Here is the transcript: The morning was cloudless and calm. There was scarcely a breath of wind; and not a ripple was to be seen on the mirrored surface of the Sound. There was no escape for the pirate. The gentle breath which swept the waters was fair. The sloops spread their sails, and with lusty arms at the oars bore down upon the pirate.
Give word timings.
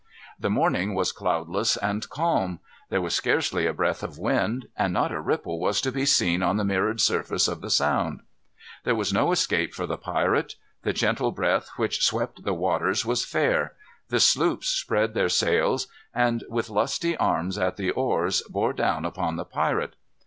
The 0.39 0.49
morning 0.49 0.95
was 0.95 1.11
cloudless 1.11 1.77
and 1.77 2.09
calm. 2.09 2.59
There 2.89 3.01
was 3.03 3.13
scarcely 3.13 3.67
a 3.67 3.73
breath 3.75 4.01
of 4.01 4.17
wind; 4.17 4.67
and 4.75 4.91
not 4.91 5.11
a 5.11 5.21
ripple 5.21 5.59
was 5.59 5.79
to 5.81 5.91
be 5.91 6.07
seen 6.07 6.41
on 6.41 6.57
the 6.57 6.63
mirrored 6.65 6.99
surface 6.99 7.47
of 7.47 7.61
the 7.61 7.69
Sound. 7.69 8.21
There 8.83 8.95
was 8.95 9.13
no 9.13 9.31
escape 9.31 9.75
for 9.75 9.85
the 9.85 9.99
pirate. 9.99 10.55
The 10.81 10.91
gentle 10.91 11.31
breath 11.31 11.69
which 11.77 12.03
swept 12.03 12.43
the 12.45 12.55
waters 12.55 13.05
was 13.05 13.23
fair. 13.25 13.75
The 14.09 14.19
sloops 14.19 14.69
spread 14.69 15.13
their 15.13 15.29
sails, 15.29 15.85
and 16.15 16.45
with 16.49 16.71
lusty 16.71 17.15
arms 17.17 17.59
at 17.59 17.77
the 17.77 17.91
oars 17.91 18.41
bore 18.49 18.73
down 18.73 19.05
upon 19.05 19.35
the 19.35 19.45
pirate. 19.45 19.93